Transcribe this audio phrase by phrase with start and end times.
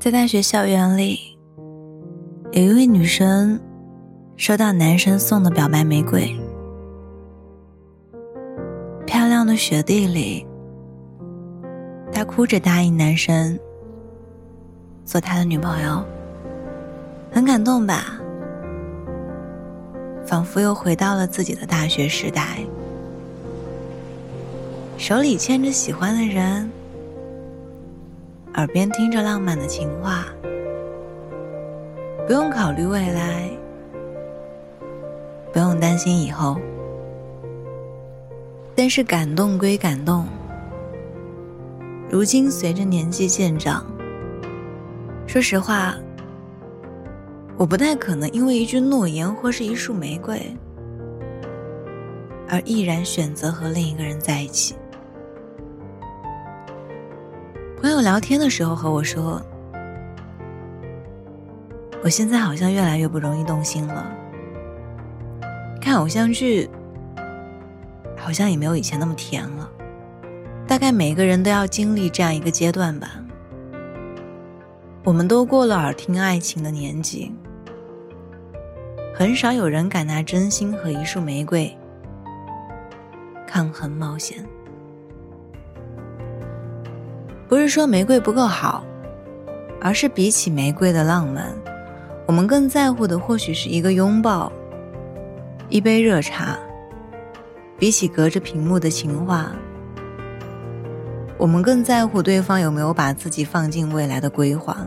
[0.00, 1.36] 在大学校园里，
[2.52, 3.60] 有一位女生
[4.34, 6.34] 收到男生送的表白玫瑰。
[9.04, 10.46] 漂亮的雪地里，
[12.10, 13.58] 她哭着答应男生
[15.04, 16.02] 做他的女朋友，
[17.30, 18.18] 很感动吧？
[20.24, 22.60] 仿佛又回到了自己的大学时代，
[24.96, 26.70] 手里牵着喜欢的人。
[28.54, 30.26] 耳边听着浪漫的情话，
[32.26, 33.48] 不用考虑未来，
[35.52, 36.56] 不用担心以后。
[38.74, 40.26] 但是感动归感动，
[42.08, 43.86] 如今随着年纪渐长，
[45.26, 45.94] 说实话，
[47.56, 50.40] 我不太可能因为一句诺言或是一束玫瑰，
[52.48, 54.74] 而毅然选择和另一个人在一起。
[57.80, 59.40] 朋友聊天的时候和我说
[62.04, 64.06] ：“我现在好像越来越不容易动心了。
[65.80, 66.68] 看偶像剧，
[68.18, 69.66] 好像也没有以前那么甜了。
[70.66, 73.12] 大概每个人都要经历这样一个阶段吧。
[75.02, 77.32] 我们都过了耳听爱情的年纪，
[79.14, 81.74] 很少有人敢拿真心和一束玫瑰
[83.46, 84.44] 抗衡冒险。”
[87.50, 88.84] 不是说玫瑰不够好，
[89.80, 91.52] 而是比起玫瑰的浪漫，
[92.24, 94.52] 我们更在乎的或许是一个拥抱，
[95.68, 96.56] 一杯热茶。
[97.76, 99.50] 比起隔着屏幕的情话，
[101.36, 104.86] 我们更在乎对方有没有把自己放进未来的规划。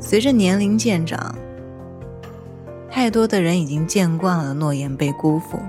[0.00, 1.32] 随着年龄渐长，
[2.90, 5.60] 太多的人已经见惯了诺言被辜负，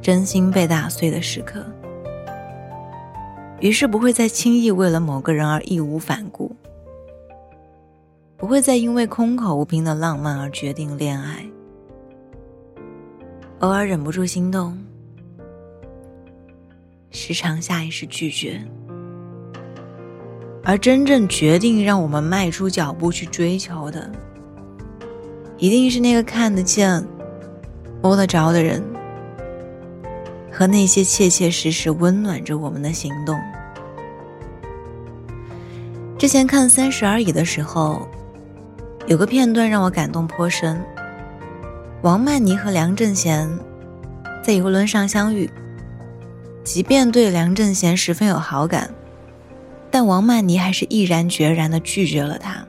[0.00, 1.64] 真心被打碎的时刻。
[3.62, 6.50] 于是不会再轻易为了某个人而义无反顾，
[8.36, 11.46] 不会再因为空口无凭的浪漫而决定恋爱。
[13.60, 14.76] 偶尔忍不住心动，
[17.12, 18.60] 时常下意识拒绝。
[20.64, 24.10] 而真正决定让我们迈出脚步去追求的，
[25.56, 27.06] 一定是那个看得见、
[28.02, 28.82] 摸得着的人。
[30.52, 33.40] 和那些切切实实温暖着我们的行动。
[36.18, 38.06] 之前看《三十而已》的时候，
[39.06, 40.80] 有个片段让我感动颇深。
[42.02, 43.48] 王曼妮和梁正贤
[44.42, 45.50] 在游轮上相遇，
[46.62, 48.88] 即便对梁正贤十分有好感，
[49.90, 52.64] 但王曼妮还是毅然决然的拒绝了他。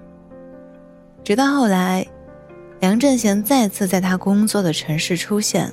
[1.24, 2.06] 直到后来，
[2.80, 5.72] 梁正贤再次在他工作的城市出现。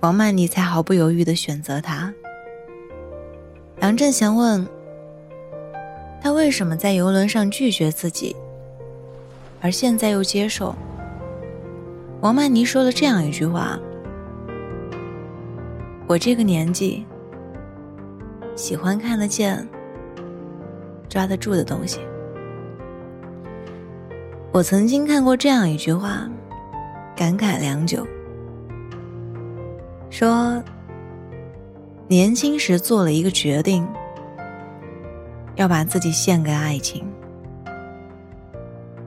[0.00, 2.12] 王曼妮才毫不犹豫的选择他。
[3.80, 4.66] 梁振贤问
[6.22, 8.34] ：“他为什么在游轮上拒绝自己，
[9.60, 10.74] 而现在又接受？”
[12.22, 13.78] 王曼妮说了这样一句话
[16.08, 17.04] ：“我这个年纪，
[18.56, 19.68] 喜欢看得见、
[21.10, 22.00] 抓得住的东西。”
[24.52, 26.26] 我曾经看过这样一句话，
[27.14, 28.06] 感慨良久。
[30.10, 30.62] 说，
[32.08, 33.86] 年轻时做了一个决定，
[35.54, 37.06] 要把自己献给爱情，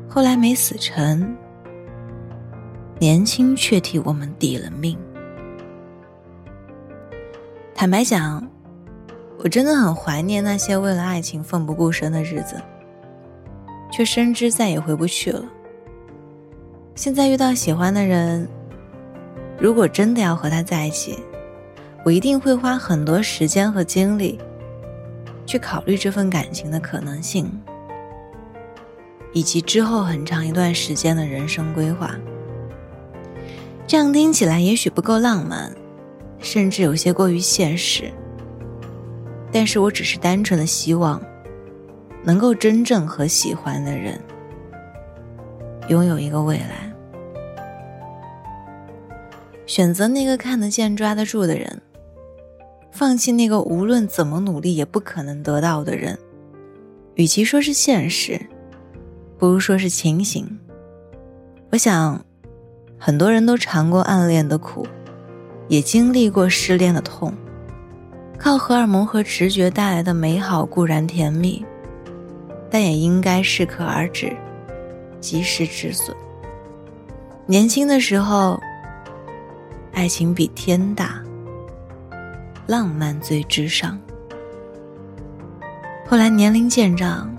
[0.09, 1.35] 后来没死成，
[2.99, 4.97] 年轻却替我们抵了命。
[7.75, 8.49] 坦白讲，
[9.39, 12.55] 我真的很怀念那些为了爱情奋不顾身的日子，
[13.91, 15.43] 却深知再也回不去了。
[16.95, 18.47] 现在遇到喜欢的人。
[19.63, 21.23] 如果真的要和他在一起，
[22.03, 24.37] 我一定会花很多时间和精力，
[25.45, 27.49] 去考虑这份感情的可能性，
[29.31, 32.13] 以及之后很长一段时间的人生规划。
[33.87, 35.73] 这样听起来也许不够浪漫，
[36.39, 38.11] 甚至有些过于现实。
[39.49, 41.21] 但是我只是单纯的希望，
[42.21, 44.19] 能够真正和喜欢的人
[45.87, 46.92] 拥有一个未来。
[49.73, 51.81] 选择那个看得见、抓得住的人，
[52.91, 56.15] 放弃那个无论怎么努力也不可能得到的人。
[57.15, 58.39] 与其说是现实，
[59.35, 60.47] 不如说是清醒。
[61.71, 62.23] 我想，
[62.99, 64.85] 很多人都尝过暗恋的苦，
[65.67, 67.33] 也经历过失恋的痛。
[68.37, 71.65] 靠荷尔蒙和直觉带来的美好固然甜蜜，
[72.69, 74.31] 但也应该适可而止，
[75.19, 76.15] 及时止损。
[77.47, 78.61] 年轻的时候。
[79.93, 81.23] 爱情比天大，
[82.65, 83.97] 浪漫最至上。
[86.07, 87.31] 后来年龄渐长，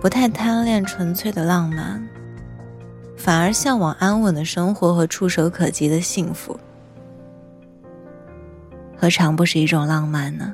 [0.00, 2.06] 不太贪恋纯粹的浪漫，
[3.16, 6.58] 反而向往安稳的生活和触手可及的幸福。
[8.96, 10.52] 何尝不是一种浪漫呢？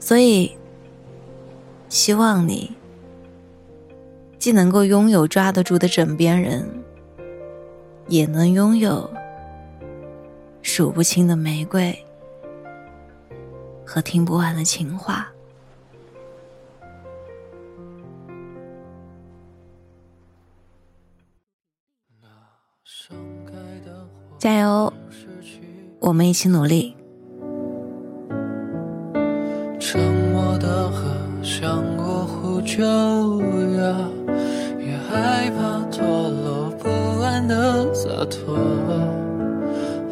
[0.00, 0.56] 所以，
[1.90, 2.74] 希望你
[4.38, 6.66] 既能够拥有抓得住的枕边人，
[8.12, 9.10] 也能拥有
[10.60, 11.98] 数不清的玫瑰
[13.86, 15.32] 和听不完的情话。
[24.36, 24.92] 加油！
[25.98, 26.94] 我们一起努力。
[29.80, 29.98] 沉
[30.30, 33.96] 默的河像过湖就呀，
[34.78, 36.41] 也害怕脱落不安的
[38.26, 38.56] 脱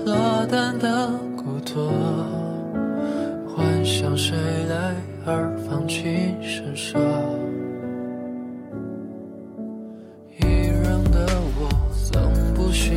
[0.05, 1.89] 落单的孤独，
[3.47, 4.37] 幻想谁
[4.69, 6.35] 来而放弃。
[6.41, 7.01] 身说
[10.39, 11.27] 一人的
[11.57, 11.69] 我，
[12.11, 12.21] 总
[12.55, 12.97] 不屑。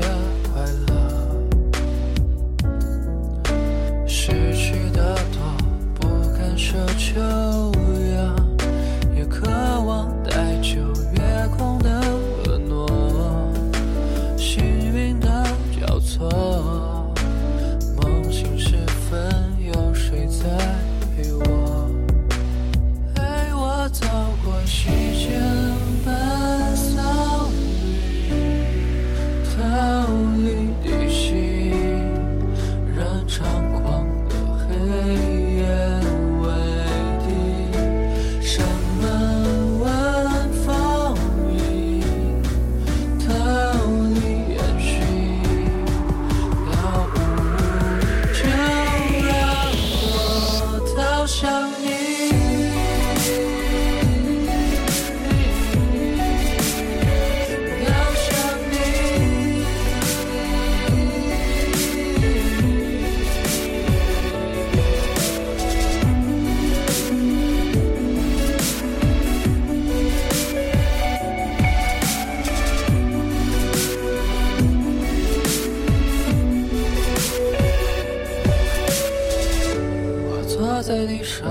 [81.34, 81.50] 上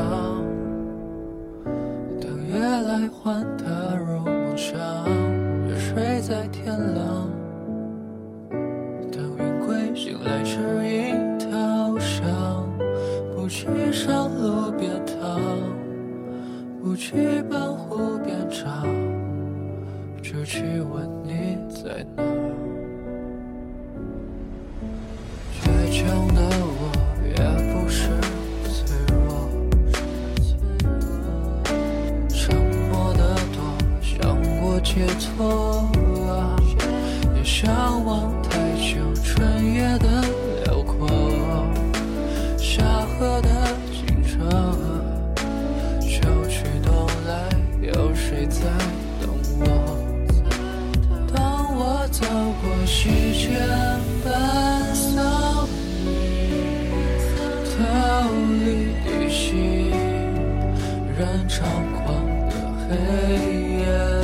[2.20, 4.78] 等月来换踏入梦乡，
[5.66, 7.28] 月睡在天亮。
[9.10, 12.24] 等云归醒来，指引逃向，
[13.34, 15.40] 不去上路边躺，
[16.80, 18.86] 不去奔湖边唱，
[20.22, 22.41] 就去问你在哪。
[34.94, 35.88] 解脱
[36.28, 36.54] 啊，
[37.34, 40.06] 也向往太久春夜的
[40.66, 41.08] 辽阔，
[42.58, 43.48] 夏河的
[43.90, 44.36] 清澈，
[46.02, 47.48] 秋去冬来，
[47.80, 48.60] 有谁在
[49.18, 49.30] 等
[49.60, 49.64] 我？
[51.34, 52.26] 当我走
[52.60, 53.48] 过溪间
[54.22, 55.66] 半桑
[56.04, 56.06] 榆，
[57.64, 57.80] 逃
[58.60, 59.90] 离地心，
[61.16, 61.64] 任猖
[62.04, 62.04] 狂
[62.50, 62.52] 的
[62.90, 62.92] 黑
[63.80, 64.21] 夜。